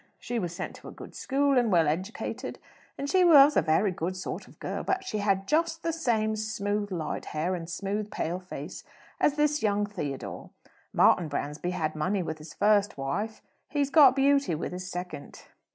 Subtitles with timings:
[0.17, 2.57] She was sent to a good school and well educated,
[2.97, 6.35] and she was a very good sort of girl; but she had just the same
[6.35, 8.83] smooth, light hair, and smooth, pale face
[9.19, 10.49] as this young Theodore.
[10.91, 15.43] Martin Bransby had money with his first wife he's got beauty with his second."